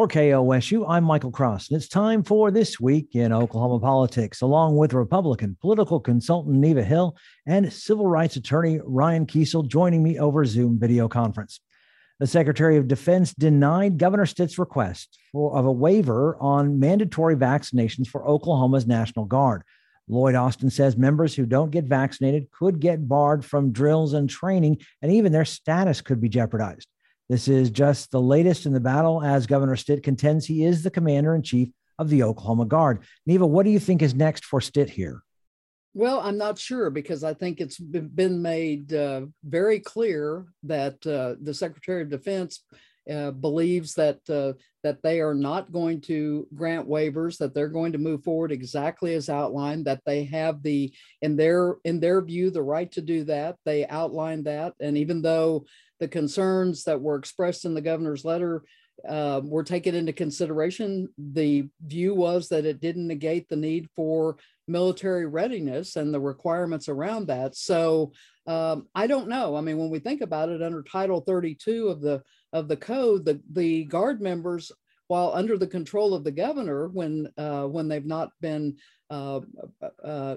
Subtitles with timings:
[0.00, 4.78] For KOSU, I'm Michael Cross, and it's time for This Week in Oklahoma Politics, along
[4.78, 10.46] with Republican political consultant Neva Hill and civil rights attorney Ryan Kiesel joining me over
[10.46, 11.60] Zoom video conference.
[12.18, 18.06] The Secretary of Defense denied Governor Stitt's request for, of a waiver on mandatory vaccinations
[18.06, 19.64] for Oklahoma's National Guard.
[20.08, 24.78] Lloyd Austin says members who don't get vaccinated could get barred from drills and training,
[25.02, 26.88] and even their status could be jeopardized.
[27.30, 30.90] This is just the latest in the battle as Governor Stitt contends he is the
[30.90, 33.04] commander in chief of the Oklahoma Guard.
[33.24, 35.22] Neva, what do you think is next for Stitt here?
[35.94, 41.36] Well, I'm not sure because I think it's been made uh, very clear that uh,
[41.40, 42.64] the Secretary of Defense
[43.08, 47.92] uh, believes that uh, that they are not going to grant waivers, that they're going
[47.92, 50.92] to move forward exactly as outlined, that they have the
[51.22, 53.56] in their in their view the right to do that.
[53.64, 55.64] They outlined that, and even though
[56.00, 58.64] the concerns that were expressed in the governor's letter
[59.08, 61.08] uh, were taken into consideration.
[61.18, 66.88] The view was that it didn't negate the need for military readiness and the requirements
[66.88, 67.56] around that.
[67.56, 68.12] So
[68.46, 69.56] um, I don't know.
[69.56, 73.24] I mean, when we think about it, under Title 32 of the of the code,
[73.24, 74.72] the the guard members,
[75.06, 78.76] while under the control of the governor, when uh, when they've not been
[79.10, 79.40] uh,
[80.04, 80.36] uh,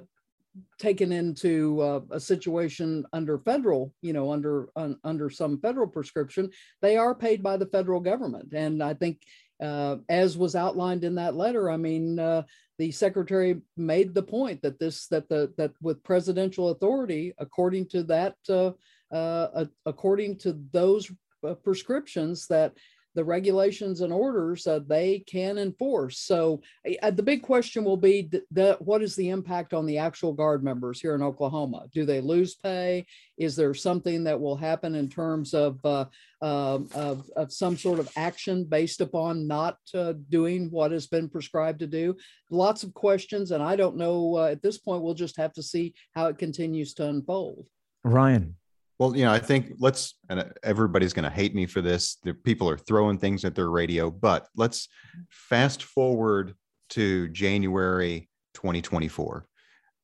[0.80, 6.50] taken into uh, a situation under federal, you know, under un, under some federal prescription,
[6.82, 8.54] they are paid by the federal government.
[8.54, 9.22] And I think,
[9.62, 12.44] uh, as was outlined in that letter, I mean, uh,
[12.78, 18.04] the secretary made the point that this that the that with presidential authority, according to
[18.04, 18.72] that, uh,
[19.14, 21.12] uh, according to those
[21.48, 22.74] uh, prescriptions, that
[23.16, 26.20] the regulations and orders uh, they can enforce.
[26.20, 26.62] So
[27.02, 30.64] uh, the big question will be the, what is the impact on the actual guard
[30.64, 31.86] members here in Oklahoma?
[31.94, 33.06] Do they lose pay?
[33.38, 36.06] Is there something that will happen in terms of uh,
[36.42, 41.30] um, of, of, some sort of action based upon not uh, doing what has been
[41.30, 42.18] prescribed to do?
[42.50, 45.04] Lots of questions, and I don't know uh, at this point.
[45.04, 47.68] We'll just have to see how it continues to unfold.
[48.04, 48.58] Ryan,
[49.04, 52.16] well, you know, I think let's, and everybody's going to hate me for this.
[52.24, 54.88] The people are throwing things at their radio, but let's
[55.30, 56.56] fast forward
[56.92, 59.46] to January 2024.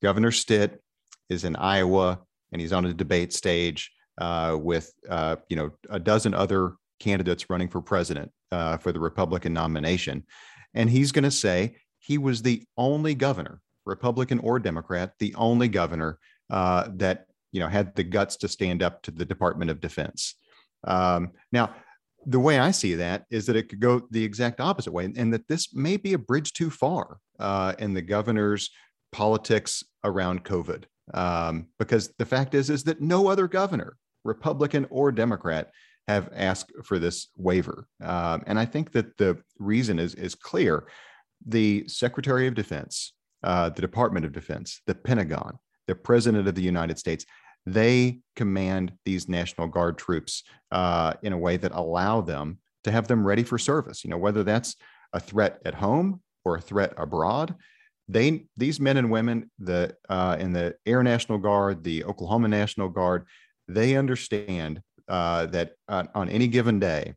[0.02, 0.82] Governor Stitt
[1.30, 2.20] is in Iowa
[2.52, 7.50] and he's on a debate stage uh, with, uh, you know, a dozen other candidates
[7.50, 10.26] running for president uh, for the Republican nomination.
[10.74, 15.70] And he's going to say he was the only governor, Republican or Democrat, the only
[15.70, 19.82] governor uh, that you know had the guts to stand up to the Department of
[19.82, 20.36] Defense.
[20.86, 21.76] Um, now,
[22.26, 25.34] the way I see that is that it could go the exact opposite way, and
[25.34, 28.70] that this may be a bridge too far uh, in the governor's
[29.12, 30.84] politics around COVID.
[31.14, 35.72] Um, because the fact is, is that no other governor, Republican or Democrat,
[36.08, 37.88] have asked for this waiver.
[38.04, 40.88] Um, and I think that the reason is is clear.
[41.46, 45.58] The Secretary of Defense, uh, the Department of Defense, the Pentagon,
[45.88, 47.26] the President of the United States
[47.66, 53.08] they command these National Guard troops uh, in a way that allow them to have
[53.08, 54.04] them ready for service.
[54.04, 54.76] You know, whether that's
[55.14, 57.56] a threat at home or a threat abroad,
[58.08, 62.90] they these men and women the uh, in the Air National Guard, the Oklahoma National
[62.90, 63.26] Guard,
[63.68, 67.14] they understand uh, that on any given day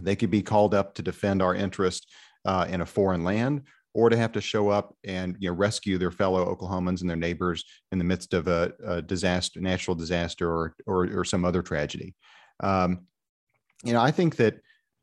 [0.00, 2.10] they could be called up to defend our interest
[2.44, 3.62] uh, in a foreign land
[3.94, 7.16] or to have to show up and you know rescue their fellow Oklahomans and their
[7.16, 11.62] neighbors in the midst of a, a disaster, natural disaster, or or, or some other
[11.62, 12.14] tragedy.
[12.60, 13.06] Um,
[13.84, 14.60] you know, I think that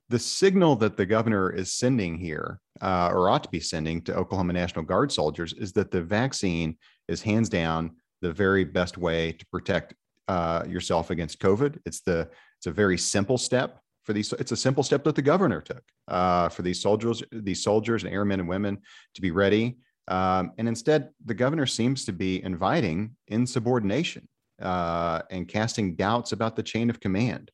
[0.09, 4.15] the signal that the governor is sending here, uh, or ought to be sending to
[4.15, 6.77] Oklahoma National Guard soldiers, is that the vaccine
[7.07, 9.93] is hands down the very best way to protect
[10.27, 11.79] uh, yourself against COVID.
[11.85, 15.21] It's the it's a very simple step for these it's a simple step that the
[15.21, 18.79] governor took uh, for these soldiers these soldiers and airmen and women
[19.13, 19.77] to be ready.
[20.07, 24.27] Um, and instead the governor seems to be inviting insubordination
[24.59, 27.51] uh, and casting doubts about the chain of command.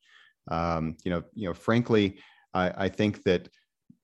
[0.50, 2.20] Um, you know you know frankly
[2.54, 3.50] I, I think that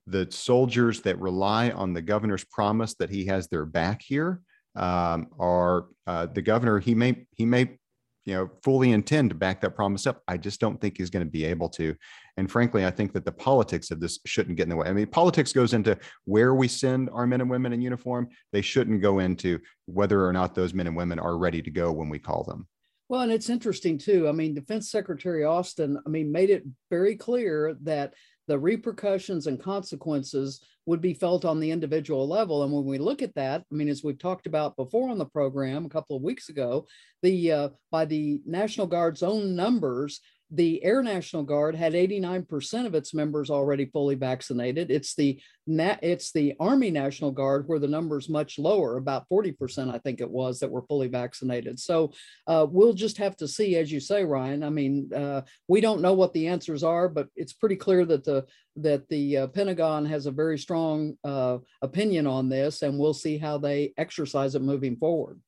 [0.06, 4.43] the soldiers that rely on the governor's promise that he has their back here
[4.76, 7.78] um, are uh, the governor he may he may
[8.24, 10.22] you know fully intend to back that promise up.
[10.28, 11.94] I just don't think he's going to be able to.
[12.36, 14.88] And frankly i think that the politics of this shouldn't get in the way.
[14.88, 18.28] I mean politics goes into where we send our men and women in uniform.
[18.52, 21.92] They shouldn't go into whether or not those men and women are ready to go
[21.92, 22.66] when we call them.
[23.08, 24.28] Well and it's interesting too.
[24.28, 28.14] I mean defense secretary austin i mean made it very clear that
[28.48, 32.64] the repercussions and consequences would be felt on the individual level.
[32.64, 35.26] And when we look at that, I mean, as we've talked about before on the
[35.26, 36.86] program a couple of weeks ago,
[37.22, 40.20] the uh, by the National Guard's own numbers,
[40.54, 44.90] the Air National Guard had 89% of its members already fully vaccinated.
[44.90, 49.94] It's the it's the Army National Guard where the number is much lower, about 40%,
[49.94, 51.78] I think it was, that were fully vaccinated.
[51.78, 52.12] So
[52.49, 54.64] uh, we'll just have to see, as you say, Ryan.
[54.64, 58.25] I mean, uh, we don't know what the answers are, but it's pretty clear that
[58.25, 58.44] the
[58.76, 63.38] that the uh, Pentagon has a very strong uh, opinion on this, and we'll see
[63.38, 65.40] how they exercise it moving forward.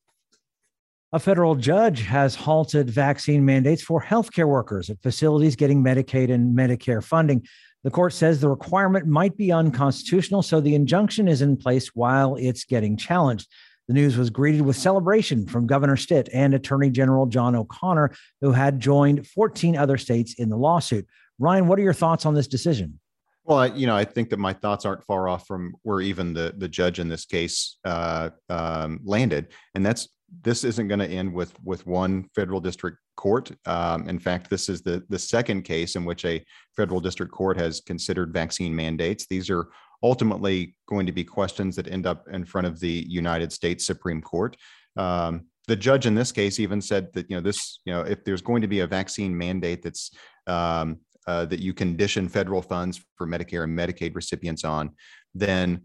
[1.15, 6.59] A federal judge has halted vaccine mandates for healthcare workers at facilities getting Medicaid and
[6.59, 7.47] Medicare funding.
[7.85, 12.35] The court says the requirement might be unconstitutional, so the injunction is in place while
[12.35, 13.49] it's getting challenged.
[13.87, 18.51] The news was greeted with celebration from Governor Stitt and Attorney General John O'Connor, who
[18.51, 21.07] had joined 14 other states in the lawsuit.
[21.39, 22.99] Ryan, what are your thoughts on this decision?
[23.45, 26.55] Well, you know, I think that my thoughts aren't far off from where even the
[26.57, 30.09] the judge in this case uh, um, landed, and that's
[30.43, 33.51] this isn't going to end with with one federal district court.
[33.67, 36.45] Um, in fact, this is the the second case in which a
[36.77, 39.27] federal district court has considered vaccine mandates.
[39.27, 39.69] These are
[40.03, 44.21] ultimately going to be questions that end up in front of the United States Supreme
[44.21, 44.57] Court.
[44.97, 48.25] Um, the judge in this case even said that you know this you know if
[48.25, 50.11] there's going to be a vaccine mandate that's
[50.47, 54.91] um, uh, that you condition federal funds for Medicare and Medicaid recipients on,
[55.35, 55.83] then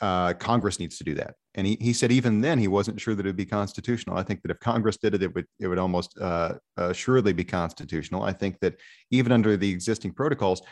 [0.00, 1.34] uh, Congress needs to do that.
[1.56, 4.18] And he, he said even then he wasn't sure that it would be constitutional.
[4.18, 7.44] I think that if Congress did it, it would it would almost uh, assuredly be
[7.44, 8.22] constitutional.
[8.22, 8.76] I think that
[9.10, 10.62] even under the existing protocols,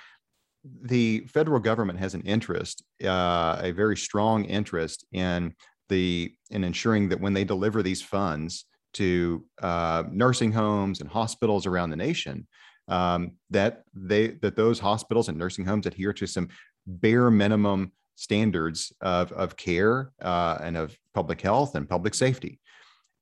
[0.82, 5.54] the federal government has an interest, uh, a very strong interest in
[5.88, 11.66] the in ensuring that when they deliver these funds to uh, nursing homes and hospitals
[11.66, 12.46] around the nation,
[12.88, 16.48] um, that they that those hospitals and nursing homes adhere to some
[16.86, 22.60] bare minimum standards of, of care uh, and of public health and public safety.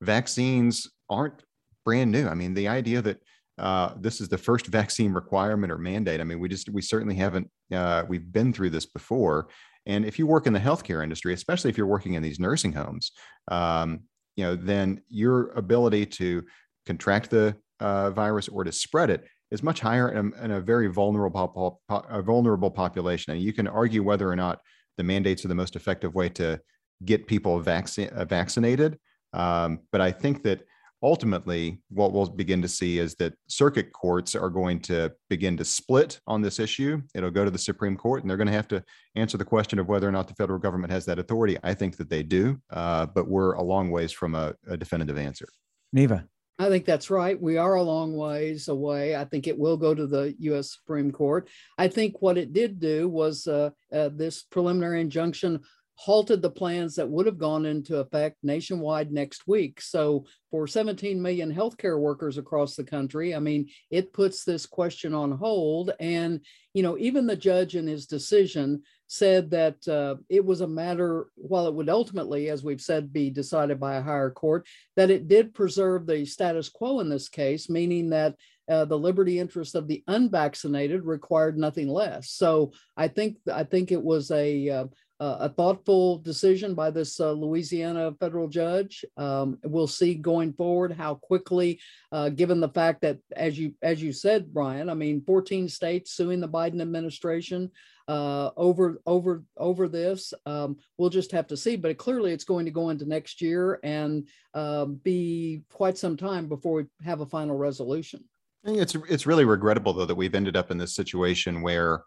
[0.01, 1.43] Vaccines aren't
[1.85, 2.27] brand new.
[2.27, 3.19] I mean, the idea that
[3.59, 6.21] uh, this is the first vaccine requirement or mandate.
[6.21, 7.51] I mean, we just we certainly haven't.
[7.73, 9.49] Uh, we've been through this before.
[9.87, 12.73] And if you work in the healthcare industry, especially if you're working in these nursing
[12.73, 13.13] homes,
[13.49, 14.01] um,
[14.37, 16.45] you know, then your ability to
[16.87, 20.61] contract the uh, virus or to spread it is much higher in a, in a
[20.61, 23.33] very vulnerable, a vulnerable population.
[23.33, 24.61] And you can argue whether or not
[24.97, 26.61] the mandates are the most effective way to
[27.05, 28.99] get people uh, vaccinated.
[29.33, 30.63] Um, but I think that
[31.03, 35.65] ultimately, what we'll begin to see is that circuit courts are going to begin to
[35.65, 37.03] split on this issue.
[37.15, 38.85] It'll go to the Supreme Court, and they're going to have to
[39.17, 41.59] answer the question of whether or not the federal government has that authority.
[41.63, 45.19] I think that they do, uh, but we're a long ways from a, a definitive
[45.19, 45.49] answer.
[45.93, 46.27] Neva.
[46.63, 47.41] I think that's right.
[47.41, 49.17] We are a long ways away.
[49.17, 50.71] I think it will go to the U.S.
[50.73, 51.49] Supreme Court.
[51.77, 55.59] I think what it did do was uh, uh, this preliminary injunction
[55.95, 59.81] halted the plans that would have gone into effect nationwide next week.
[59.81, 65.15] So, for 17 million healthcare workers across the country, I mean, it puts this question
[65.15, 65.93] on hold.
[66.01, 66.41] And,
[66.75, 71.29] you know, even the judge in his decision said that uh, it was a matter,
[71.37, 74.67] while it would ultimately, as we've said, be decided by a higher court,
[74.97, 78.37] that it did preserve the status quo in this case, meaning that
[78.69, 82.31] uh, the liberty interest of the unvaccinated required nothing less.
[82.31, 84.85] So I think I think it was a uh,
[85.21, 89.05] a thoughtful decision by this uh, Louisiana federal judge.
[89.17, 91.81] Um, we'll see going forward how quickly,
[92.11, 96.13] uh, given the fact that, as you as you said, Brian, I mean, 14 states
[96.13, 97.71] suing the Biden administration
[98.09, 100.35] uh, over over over this.
[100.47, 101.77] Um, we'll just have to see.
[101.77, 106.49] But clearly, it's going to go into next year and uh, be quite some time
[106.49, 108.25] before we have a final resolution.
[108.65, 112.03] It's it's really regrettable though that we've ended up in this situation where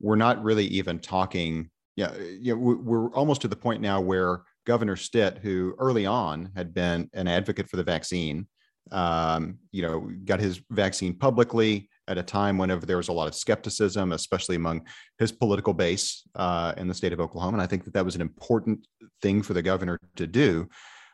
[0.00, 1.70] we're not really even talking.
[2.00, 6.50] Yeah, you know, we're almost to the point now where Governor Stitt, who early on
[6.56, 8.46] had been an advocate for the vaccine,
[8.90, 13.28] um, you know, got his vaccine publicly at a time whenever there was a lot
[13.28, 14.86] of skepticism, especially among
[15.18, 17.58] his political base uh, in the state of Oklahoma.
[17.58, 18.86] And I think that that was an important
[19.20, 20.70] thing for the governor to do.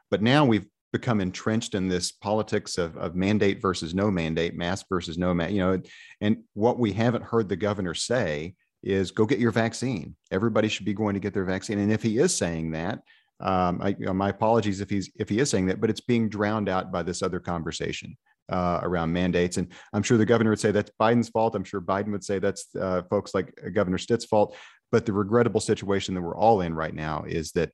[0.08, 4.86] But now we've become entrenched in this politics of, of mandate versus no mandate, mask
[4.88, 5.82] versus no mask, you know,
[6.20, 8.54] and what we haven't heard the governor say
[8.86, 10.14] is go get your vaccine.
[10.30, 11.78] Everybody should be going to get their vaccine.
[11.78, 13.00] And if he is saying that,
[13.40, 16.00] um, I, you know, my apologies if he's if he is saying that, but it's
[16.00, 18.16] being drowned out by this other conversation
[18.48, 19.56] uh, around mandates.
[19.56, 21.54] And I'm sure the governor would say that's Biden's fault.
[21.54, 24.56] I'm sure Biden would say that's uh, folks like Governor Stitt's fault.
[24.92, 27.72] But the regrettable situation that we're all in right now is that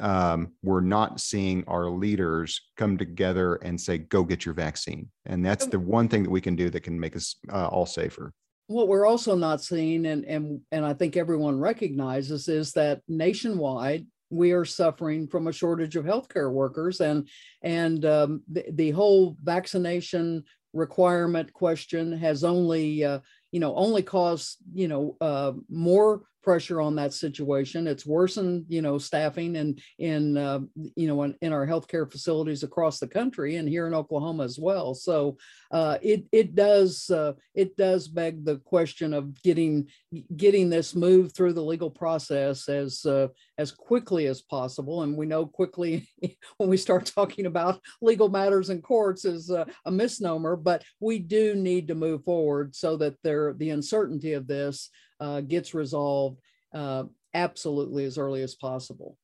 [0.00, 5.10] um, we're not seeing our leaders come together and say, go get your vaccine.
[5.26, 7.86] And that's the one thing that we can do that can make us uh, all
[7.86, 8.32] safer.
[8.66, 14.06] What we're also not seeing, and, and, and I think everyone recognizes, is that nationwide,
[14.30, 17.28] we are suffering from a shortage of healthcare workers and
[17.62, 23.20] and um, the, the whole vaccination requirement question has only uh,
[23.52, 27.86] you know only caused you know uh, more pressure on that situation.
[27.86, 30.60] It's worsened, you know, staffing and in, uh,
[30.94, 34.58] you know, in, in, our healthcare facilities across the country and here in Oklahoma as
[34.58, 34.94] well.
[34.94, 35.38] So
[35.70, 39.88] uh, it it does uh, it does beg the question of getting
[40.36, 45.02] getting this moved through the legal process as uh, as quickly as possible.
[45.02, 46.06] And we know quickly
[46.58, 51.54] when we start talking about legal matters in courts is a misnomer, but we do
[51.54, 54.90] need to move forward so that there the uncertainty of this
[55.24, 56.40] uh, gets resolved
[56.74, 59.16] uh, absolutely as early as possible.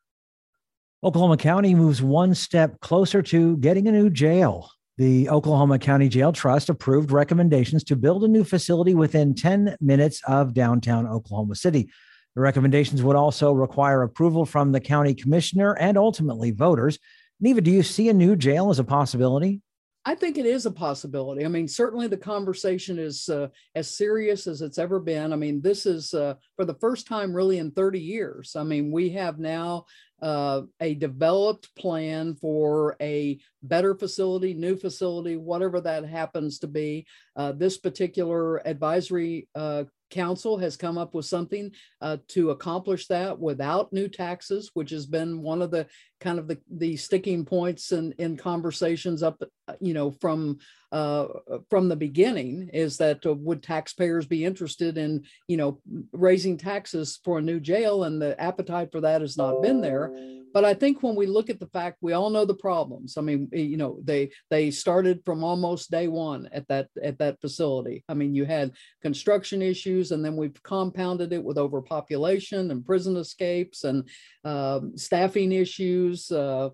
[1.04, 4.70] Oklahoma County moves one step closer to getting a new jail.
[4.98, 10.20] The Oklahoma County Jail Trust approved recommendations to build a new facility within 10 minutes
[10.26, 11.90] of downtown Oklahoma City.
[12.34, 16.98] The recommendations would also require approval from the county commissioner and ultimately voters.
[17.40, 19.62] Neva, do you see a new jail as a possibility?
[20.06, 21.44] I think it is a possibility.
[21.44, 25.32] I mean, certainly the conversation is uh, as serious as it's ever been.
[25.32, 28.56] I mean, this is uh, for the first time really in 30 years.
[28.56, 29.84] I mean, we have now
[30.22, 37.06] uh, a developed plan for a better facility, new facility, whatever that happens to be.
[37.36, 43.38] Uh, this particular advisory uh, council has come up with something uh, to accomplish that
[43.38, 45.86] without new taxes, which has been one of the
[46.20, 50.58] kind of the, the sticking points in, in conversations up, uh, you know, from
[50.92, 51.28] uh,
[51.68, 55.80] from the beginning is that uh, would taxpayers be interested in, you know,
[56.12, 58.04] raising taxes for a new jail?
[58.04, 60.10] And the appetite for that has not been there.
[60.52, 63.16] But I think when we look at the fact, we all know the problems.
[63.16, 67.40] I mean, you know, they they started from almost day one at that at that
[67.40, 68.04] facility.
[68.08, 73.16] I mean, you had construction issues, and then we've compounded it with overpopulation and prison
[73.16, 74.08] escapes and
[74.44, 76.09] uh, staffing issues.
[76.30, 76.70] Uh,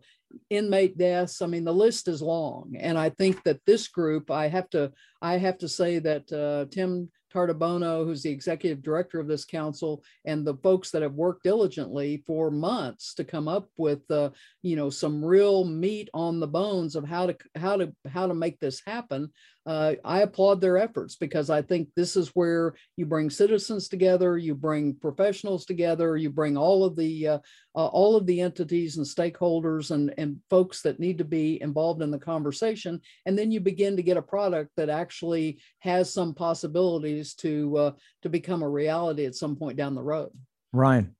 [0.51, 1.41] inmate deaths.
[1.41, 4.93] I mean, the list is long, and I think that this group, I have to,
[5.23, 10.03] I have to say that uh, Tim Tardibono, who's the executive director of this council,
[10.25, 14.31] and the folks that have worked diligently for months to come up with, uh,
[14.63, 18.35] you know, some real meat on the bones of how to how to how to
[18.35, 19.31] make this happen
[19.67, 24.39] uh, I applaud their efforts because I think this is where you bring citizens together,
[24.39, 27.39] you bring professionals together, you bring all of the uh,
[27.75, 32.01] uh, all of the entities and stakeholders and, and folks that need to be involved
[32.01, 36.33] in the conversation, and then you begin to get a product that actually has some
[36.33, 37.91] possibilities to uh,
[38.23, 40.31] to become a reality at some point down the road.
[40.73, 41.17] Ryan.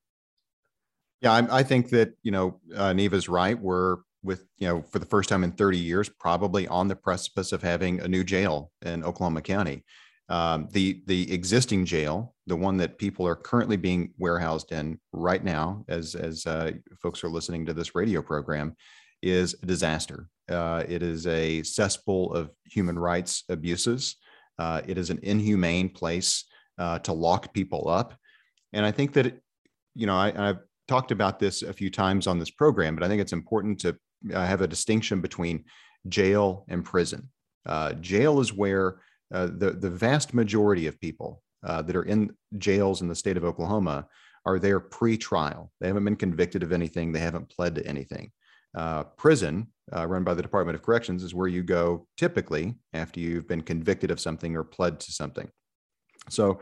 [1.21, 3.59] Yeah, I, I think that you know uh, Neva's right.
[3.59, 3.97] We're
[4.27, 7.63] with you know for the first time in 30 years probably on the precipice of
[7.63, 9.85] having a new jail in oklahoma county.
[10.29, 15.43] Um, the the existing jail the one that people are currently being warehoused in right
[15.43, 18.77] now as as uh, folks are listening to this radio program
[19.23, 20.29] is a disaster.
[20.49, 24.17] Uh, it is a cesspool of human rights abuses.
[24.59, 26.45] Uh, it is an inhumane place
[26.79, 28.15] uh, to lock people up.
[28.73, 29.43] And i think that it,
[29.95, 33.09] you know I, i've talked about this a few times on this program, but I
[33.09, 33.97] think it's important to
[34.33, 35.65] uh, have a distinction between
[36.09, 37.31] jail and prison.
[37.65, 39.01] Uh, jail is where
[39.35, 43.37] uh, the the vast majority of people uh, that are in jails in the state
[43.37, 44.07] of Oklahoma
[44.45, 45.73] are there pre-trial.
[45.81, 47.13] They haven't been convicted of anything.
[47.13, 48.31] They haven't pled to anything.
[48.77, 53.19] Uh, prison, uh, run by the Department of Corrections, is where you go typically after
[53.19, 55.51] you've been convicted of something or pled to something.
[56.29, 56.61] So,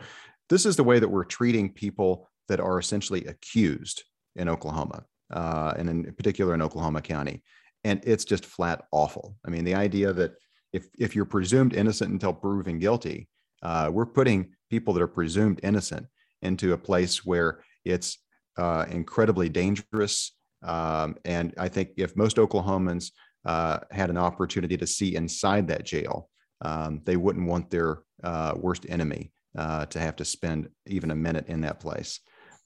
[0.49, 4.05] this is the way that we're treating people that are essentially accused
[4.37, 7.43] in Oklahoma uh, and in particular in Oklahoma County.
[7.83, 9.37] And it's just flat awful.
[9.47, 10.33] I mean, the idea that
[10.73, 13.29] if, if you're presumed innocent until proven guilty,
[13.63, 16.07] uh, we're putting people that are presumed innocent
[16.43, 18.19] into a place where it's
[18.57, 20.33] uh, incredibly dangerous.
[20.63, 23.11] Um, and I think if most Oklahomans
[23.45, 26.31] uh, had an opportunity to see inside that jail,
[26.63, 31.17] um, they wouldn't want their uh, worst enemy uh, to have to spend even a
[31.17, 32.21] minute in that place.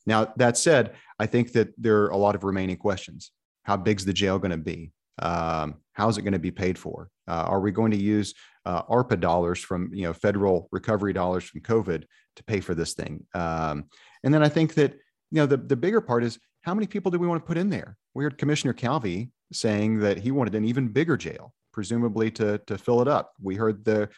[0.07, 3.33] Now, that said, I think that there are a lot of remaining questions.
[3.65, 4.93] How big's the jail going to be?
[5.21, 7.11] Um, how's it going to be paid for?
[7.27, 11.45] Uh, are we going to use uh, ARPA dollars from you know federal recovery dollars
[11.45, 12.05] from COVID
[12.37, 13.27] to pay for this thing?
[13.35, 13.85] Um,
[14.23, 14.93] and then I think that
[15.31, 17.59] you know the the bigger part is how many people do we want to put
[17.59, 17.97] in there?
[18.15, 22.79] We heard Commissioner Calvey saying that he wanted an even bigger jail, presumably to to
[22.79, 23.33] fill it up.
[23.43, 24.09] We heard the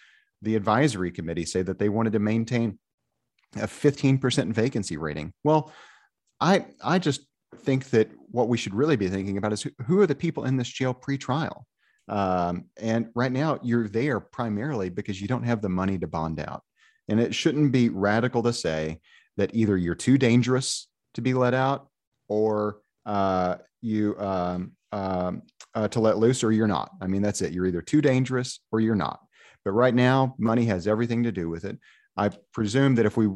[0.43, 2.79] the advisory committee say that they wanted to maintain
[3.57, 5.33] a 15% vacancy rating.
[5.45, 5.73] Well,
[6.41, 7.27] I I just
[7.57, 10.45] think that what we should really be thinking about is who, who are the people
[10.45, 11.67] in this jail pre-trial.
[12.09, 16.41] Um, and right now, you're there primarily because you don't have the money to bond
[16.41, 16.63] out.
[17.09, 19.01] And it shouldn't be radical to say
[19.37, 21.89] that either you're too dangerous to be let out,
[22.29, 25.43] or uh, you um, um,
[25.75, 26.91] uh, to let loose, or you're not.
[27.01, 27.53] I mean, that's it.
[27.53, 29.21] You're either too dangerous or you're not.
[29.65, 31.79] But right now, money has everything to do with it.
[32.21, 33.29] I presume that if we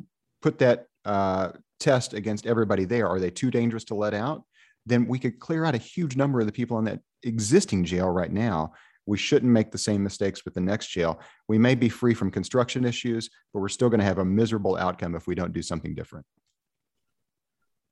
[0.42, 4.42] put that uh, test against everybody there, are they too dangerous to let out?
[4.84, 8.10] Then we could clear out a huge number of the people in that existing jail
[8.10, 8.74] right now.
[9.06, 11.20] We shouldn't make the same mistakes with the next jail.
[11.48, 14.76] We may be free from construction issues, but we're still going to have a miserable
[14.76, 16.26] outcome if we don't do something different.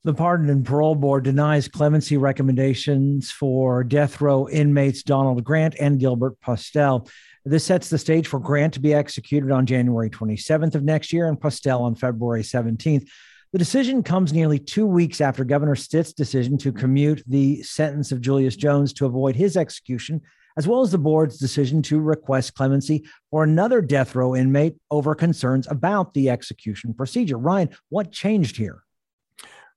[0.04, 6.00] The Pardon and Parole Board denies clemency recommendations for death row inmates Donald Grant and
[6.00, 7.08] Gilbert Postelle.
[7.44, 11.28] This sets the stage for Grant to be executed on January 27th of next year
[11.28, 13.08] and Postelle on February 17th.
[13.52, 18.20] The decision comes nearly two weeks after Governor Stitt's decision to commute the sentence of
[18.20, 20.20] Julius Jones to avoid his execution,
[20.56, 25.14] as well as the board's decision to request clemency for another death row inmate over
[25.14, 27.38] concerns about the execution procedure.
[27.38, 28.82] Ryan, what changed here?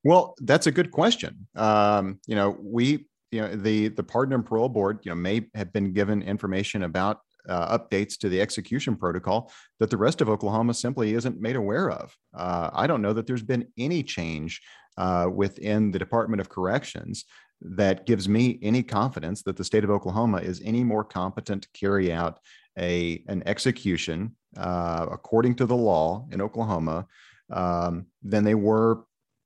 [0.05, 1.47] Well, that's a good question.
[1.55, 5.47] Um, you know, we, you know, the the pardon and parole board, you know, may
[5.55, 10.29] have been given information about uh, updates to the execution protocol that the rest of
[10.29, 12.15] Oklahoma simply isn't made aware of.
[12.35, 14.61] Uh, I don't know that there's been any change
[14.97, 17.25] uh, within the Department of Corrections
[17.61, 21.69] that gives me any confidence that the state of Oklahoma is any more competent to
[21.73, 22.39] carry out
[22.77, 27.07] a an execution uh, according to the law in Oklahoma
[27.51, 29.03] um, than they were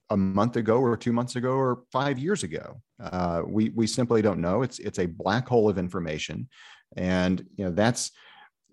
[0.10, 2.82] a month ago or two months ago or five years ago.
[3.02, 4.62] Uh, we we simply don't know.
[4.62, 6.50] It's it's a black hole of information,
[6.96, 8.12] and you know that's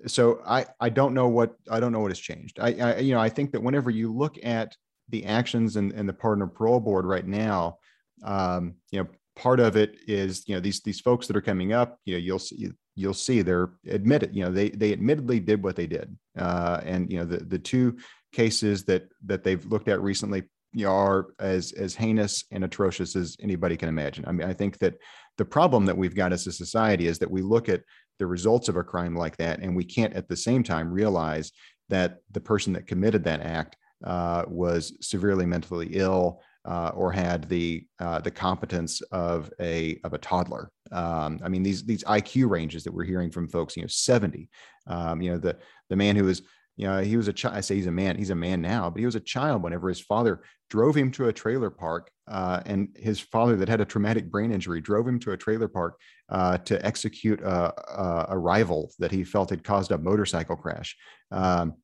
[0.06, 2.58] so I I don't know what I don't know what has changed.
[2.60, 4.76] I, I you know I think that whenever you look at
[5.08, 7.78] the actions in, in the partner parole board right now,
[8.24, 11.72] um, you know part of it is you know these these folks that are coming
[11.72, 11.98] up.
[12.04, 14.34] You know you'll see you'll see they're admitted.
[14.34, 17.58] You know they they admittedly did what they did, uh, and you know the the
[17.58, 17.98] two
[18.32, 20.44] cases that that they've looked at recently
[20.84, 24.24] are as as heinous and atrocious as anybody can imagine.
[24.26, 24.94] I mean, I think that
[25.38, 27.82] the problem that we've got as a society is that we look at
[28.18, 31.52] the results of a crime like that, and we can't at the same time realize
[31.88, 37.48] that the person that committed that act uh, was severely mentally ill uh, or had
[37.48, 40.70] the uh, the competence of a of a toddler.
[40.92, 44.48] Um, I mean, these these IQ ranges that we're hearing from folks, you know, seventy.
[44.86, 45.56] Um, you know, the
[45.88, 46.42] the man who was
[46.76, 47.56] you know, he was a child.
[47.56, 48.16] I say he's a man.
[48.16, 51.28] He's a man now, but he was a child whenever his father drove him to
[51.28, 52.10] a trailer park.
[52.28, 55.68] Uh, and his father, that had a traumatic brain injury, drove him to a trailer
[55.68, 60.96] park uh, to execute a, a, rival that he felt had caused a motorcycle crash.
[61.30, 61.74] Um,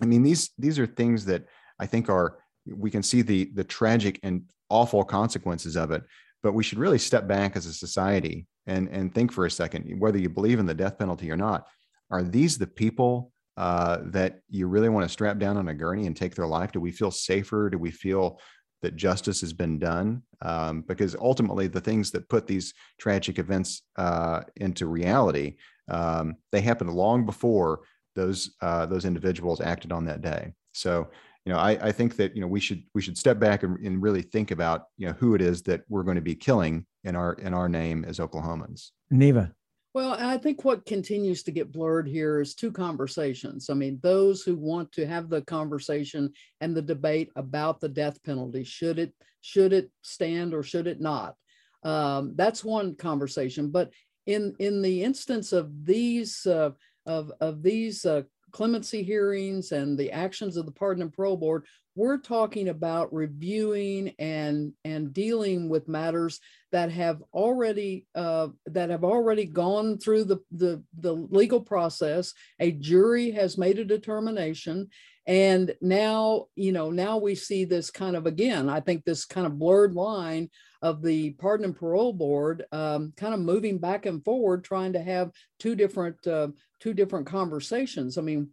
[0.00, 1.44] I mean, these these are things that
[1.78, 6.02] I think are we can see the the tragic and awful consequences of it.
[6.42, 10.00] But we should really step back as a society and and think for a second,
[10.00, 11.66] whether you believe in the death penalty or not.
[12.10, 16.06] Are these the people uh, that you really want to strap down on a gurney
[16.06, 16.72] and take their life?
[16.72, 17.70] Do we feel safer?
[17.70, 18.40] Do we feel
[18.82, 20.22] that justice has been done?
[20.42, 25.56] Um, because ultimately, the things that put these tragic events uh, into reality,
[25.88, 27.80] um, they happened long before
[28.14, 30.52] those uh, those individuals acted on that day.
[30.72, 31.08] So,
[31.44, 33.78] you know, I, I think that you know we should we should step back and,
[33.86, 36.84] and really think about you know who it is that we're going to be killing
[37.04, 38.90] in our in our name as Oklahomans.
[39.10, 39.54] Neva.
[39.96, 43.70] Well, I think what continues to get blurred here is two conversations.
[43.70, 48.22] I mean, those who want to have the conversation and the debate about the death
[48.22, 51.34] penalty, should it should it stand or should it not?
[51.82, 53.70] Um, that's one conversation.
[53.70, 53.90] But
[54.26, 56.72] in in the instance of these uh,
[57.06, 61.64] of of these uh, clemency hearings and the actions of the pardon and parole board,
[61.96, 66.38] we're talking about reviewing and and dealing with matters
[66.70, 72.34] that have already uh, that have already gone through the, the the legal process.
[72.60, 74.88] A jury has made a determination.
[75.26, 79.44] And now you know now we see this kind of again i think this kind
[79.44, 80.48] of blurred line
[80.82, 85.02] of the pardon and parole board um, kind of moving back and forward trying to
[85.02, 86.46] have two different uh,
[86.78, 88.18] two different conversations.
[88.18, 88.50] I mean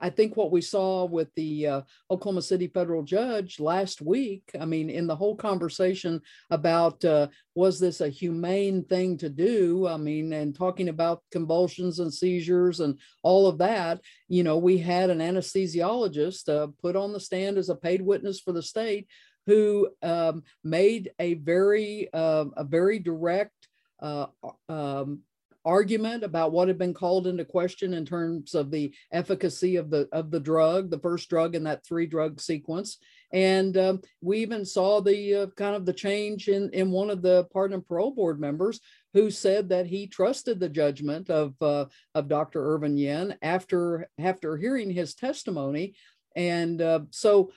[0.00, 4.64] I think what we saw with the uh, Oklahoma City federal judge last week, I
[4.64, 6.20] mean, in the whole conversation
[6.50, 9.86] about uh, was this a humane thing to do?
[9.86, 14.78] I mean, and talking about convulsions and seizures and all of that, you know, we
[14.78, 19.06] had an anesthesiologist uh, put on the stand as a paid witness for the state
[19.46, 23.68] who um, made a very, uh, a very direct
[24.00, 24.26] uh,
[24.68, 25.20] um,
[25.66, 30.08] argument about what had been called into question in terms of the efficacy of the
[30.12, 32.98] of the drug, the first drug in that three drug sequence.
[33.32, 37.20] And um, we even saw the uh, kind of the change in in one of
[37.20, 38.80] the pardon and parole board members
[39.12, 42.74] who said that he trusted the judgment of uh, of Dr.
[42.74, 45.96] Ervin Yen after after hearing his testimony.
[46.36, 47.50] And uh, so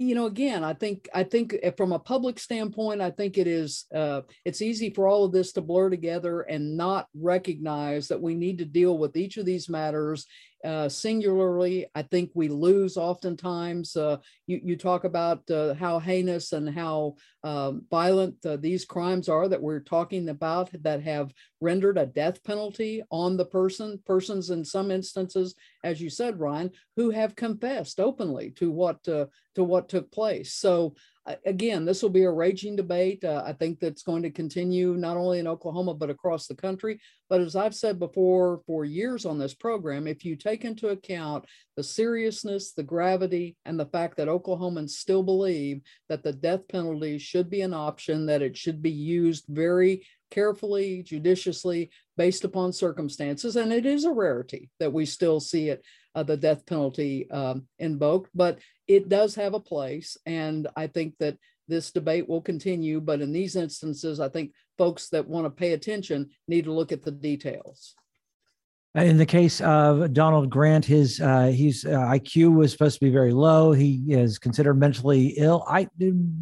[0.00, 3.84] you know again i think i think from a public standpoint i think it is
[3.94, 8.34] uh, it's easy for all of this to blur together and not recognize that we
[8.34, 10.26] need to deal with each of these matters
[10.64, 11.86] uh, singularly.
[11.94, 13.96] I think we lose oftentimes.
[13.96, 19.28] Uh, you, you talk about uh, how heinous and how um, violent uh, these crimes
[19.28, 24.50] are that we're talking about that have rendered a death penalty on the person, persons
[24.50, 29.64] in some instances, as you said, Ryan, who have confessed openly to what uh, to
[29.64, 30.54] what took place.
[30.54, 30.94] So
[31.44, 33.24] again, this will be a raging debate.
[33.24, 37.00] Uh, I think that's going to continue not only in Oklahoma, but across the country.
[37.28, 41.44] But as I've said before for years on this program, if you take into account
[41.76, 47.18] the seriousness, the gravity, and the fact that Oklahomans still believe that the death penalty
[47.18, 53.56] should be an option, that it should be used very carefully, judiciously, based upon circumstances.
[53.56, 57.66] And it is a rarity that we still see it, uh, the death penalty um,
[57.78, 58.58] invoked, but
[58.90, 60.16] it does have a place.
[60.26, 63.00] And I think that this debate will continue.
[63.00, 66.90] But in these instances, I think folks that want to pay attention need to look
[66.90, 67.94] at the details.
[68.96, 73.12] In the case of Donald Grant, his uh, his uh, IQ was supposed to be
[73.12, 73.70] very low.
[73.70, 75.64] He is considered mentally ill.
[75.68, 75.86] I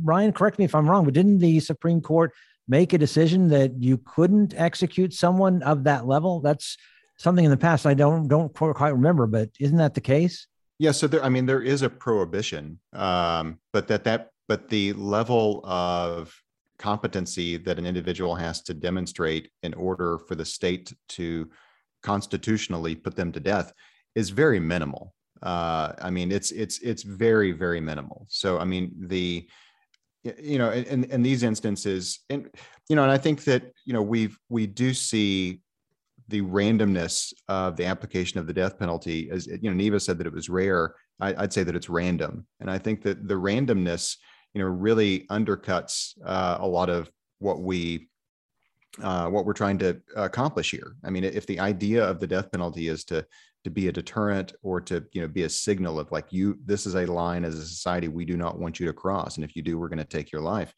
[0.03, 2.33] Ryan, correct me if I'm wrong, but didn't the Supreme Court
[2.67, 6.41] make a decision that you couldn't execute someone of that level?
[6.41, 6.79] That's
[7.19, 10.47] something in the past I don't don't quite remember, but isn't that the case?
[10.79, 10.93] Yeah.
[10.93, 15.61] So there, I mean, there is a prohibition, um, but that that but the level
[15.65, 16.35] of
[16.79, 21.51] competency that an individual has to demonstrate in order for the state to
[22.03, 23.73] constitutionally put them to death
[24.15, 25.15] is very minimal.
[25.43, 28.27] Uh, I mean, it's it's it's very very minimal.
[28.29, 29.49] So I mean the
[30.39, 32.51] you know in, in these instances and
[32.89, 35.61] you know and i think that you know we've we do see
[36.29, 40.27] the randomness of the application of the death penalty as you know neva said that
[40.27, 40.95] it was rare.
[41.21, 42.47] I, would say that it's random.
[42.61, 44.17] And i think that the randomness
[44.55, 48.09] you know really undercuts uh, a lot of what we
[49.03, 50.97] uh, what we're trying to accomplish here.
[51.05, 53.27] I mean if the idea of the death penalty is to
[53.65, 56.87] to be a deterrent or to you know be a signal of like you this
[56.87, 59.37] is a line as a society we do not want you to cross.
[59.37, 60.73] And if you do we're going to take your life.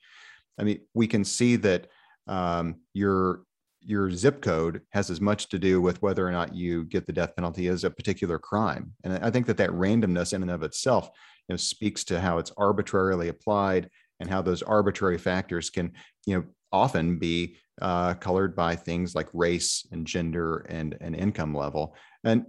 [0.58, 1.88] I mean we can see that
[2.26, 3.42] um, your
[3.80, 7.12] your zip code has as much to do with whether or not you get the
[7.12, 8.92] death penalty as a particular crime.
[9.04, 11.10] And i think that that randomness in and of itself
[11.48, 13.90] you know speaks to how it's arbitrarily applied
[14.20, 15.92] and how those arbitrary factors can
[16.26, 21.54] you know often be uh, colored by things like race and gender and, and income
[21.54, 21.94] level.
[22.24, 22.46] And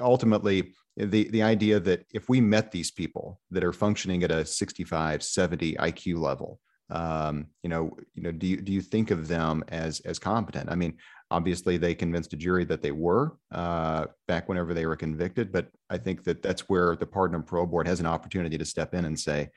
[0.00, 4.44] ultimately the the idea that if we met these people that are functioning at a
[4.44, 6.58] 65 70 iq level
[6.90, 10.70] um, you know you know do you do you think of them as as competent?
[10.70, 10.96] I mean
[11.32, 15.68] obviously they convinced a jury that they were uh, back whenever they were convicted but
[15.88, 18.94] i think that that's where the pardon and parole board has an opportunity to step
[18.94, 19.48] in and say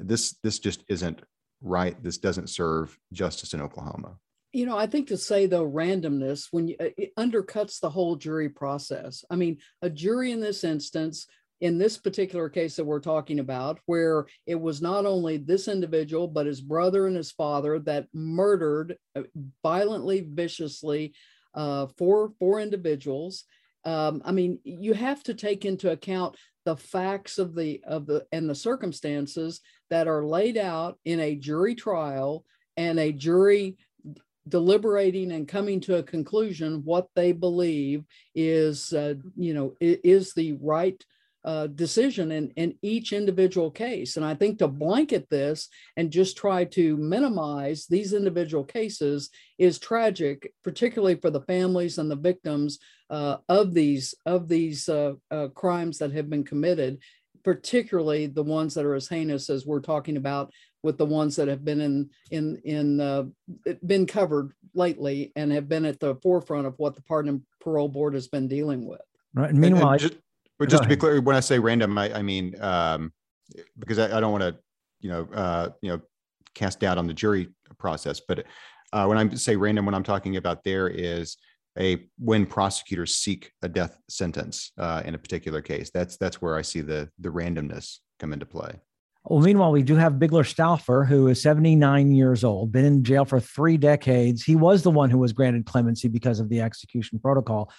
[0.00, 1.22] this this just isn't
[1.60, 2.00] right.
[2.02, 4.16] This doesn't serve justice in oklahoma.
[4.52, 8.48] You know, I think to say though randomness when you, it undercuts the whole jury
[8.48, 9.24] process.
[9.30, 11.26] I mean, a jury in this instance,
[11.60, 16.28] in this particular case that we're talking about, where it was not only this individual,
[16.28, 19.22] but his brother and his father that murdered uh,
[19.62, 21.14] violently, viciously
[21.54, 23.44] uh, four, four individuals.
[23.84, 28.26] Um, I mean, you have to take into account the facts of the of the
[28.32, 32.44] and the circumstances that are laid out in a jury trial
[32.76, 33.76] and a jury
[34.48, 40.58] deliberating and coming to a conclusion what they believe is uh, you know is the
[40.60, 41.04] right
[41.46, 44.16] uh, decision in, in each individual case.
[44.16, 49.78] And I think to blanket this and just try to minimize these individual cases is
[49.78, 52.80] tragic, particularly for the families and the victims
[53.10, 56.98] uh, of these of these uh, uh crimes that have been committed,
[57.44, 61.46] particularly the ones that are as heinous as we're talking about with the ones that
[61.46, 63.22] have been in in in uh,
[63.86, 67.88] been covered lately and have been at the forefront of what the pardon and parole
[67.88, 69.00] board has been dealing with.
[69.32, 69.50] Right.
[69.50, 70.22] And meanwhile, and, and just,
[70.58, 73.12] but just to be clear, when I say random, I, I mean um,
[73.78, 74.56] because I, I don't want to,
[75.00, 76.00] you know, uh, you know,
[76.54, 78.20] cast doubt on the jury process.
[78.26, 78.46] But
[78.92, 81.36] uh, when I say random, what I'm talking about there is
[81.78, 85.90] a when prosecutors seek a death sentence uh, in a particular case.
[85.92, 88.80] That's that's where I see the the randomness come into play.
[89.28, 93.24] Well, meanwhile, we do have Bigler Stouffer, who is 79 years old, been in jail
[93.24, 94.44] for three decades.
[94.44, 97.72] He was the one who was granted clemency because of the execution protocol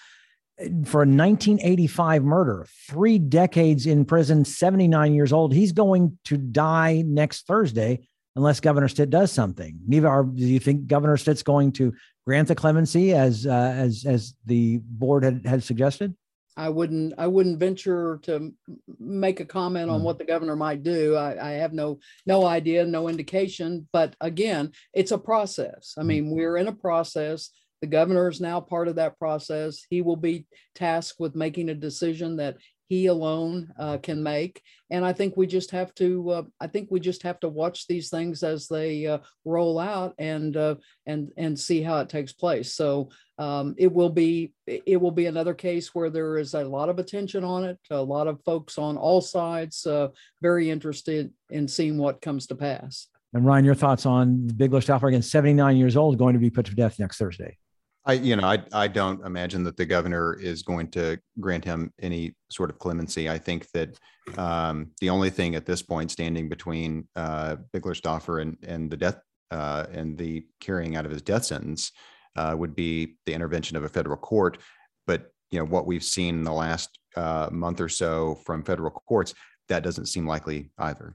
[0.86, 5.54] for a 1985 murder, three decades in prison, 79 years old.
[5.54, 9.80] He's going to die next Thursday unless Governor Stitt does something.
[9.88, 11.94] Neva, do you think Governor Stitt's going to
[12.26, 16.16] grant the clemency as uh, as as the board had, had suggested?
[16.58, 18.52] I wouldn't I wouldn't venture to
[19.00, 20.04] make a comment on mm.
[20.04, 21.16] what the governor might do.
[21.16, 23.88] I, I, have no no idea, no indication.
[23.94, 25.94] But again, it's a process.
[25.98, 26.08] I hmm.
[26.08, 27.52] mean, we're in a process.
[27.82, 29.86] The governor is now part of that process.
[29.90, 34.62] He will be tasked with making a decision that he alone uh, can make.
[34.90, 36.30] And I think we just have to.
[36.30, 40.16] Uh, I think we just have to watch these things as they uh, roll out
[40.18, 42.74] and uh, and and see how it takes place.
[42.74, 46.90] So um, it will be it will be another case where there is a lot
[46.90, 47.78] of attention on it.
[47.92, 50.10] A lot of folks on all sides uh,
[50.42, 53.08] very interested in seeing what comes to pass.
[53.34, 56.50] And Ryan, your thoughts on Big Bigler Stouffer again, 79 years old, going to be
[56.50, 57.58] put to death next Thursday?
[58.08, 61.92] I, you know, I, I don't imagine that the governor is going to grant him
[62.02, 63.30] any sort of clemency.
[63.30, 64.00] I think that
[64.38, 69.20] um, the only thing at this point standing between uh, Bigler and, and the death
[69.52, 71.92] uh, and the carrying out of his death sentence
[72.38, 74.58] uh, would be the intervention of a federal court.
[75.06, 78.92] But you know what we've seen in the last uh, month or so from federal
[78.92, 79.34] courts,
[79.68, 81.14] that doesn't seem likely either.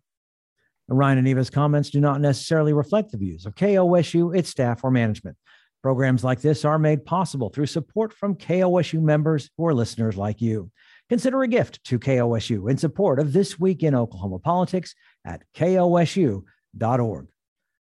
[0.89, 4.91] Ryan and Neva's comments do not necessarily reflect the views of KOSU, its staff, or
[4.91, 5.37] management.
[5.83, 10.41] Programs like this are made possible through support from KOSU members who are listeners like
[10.41, 10.71] you.
[11.09, 17.27] Consider a gift to KOSU in support of This Week in Oklahoma Politics at kosu.org.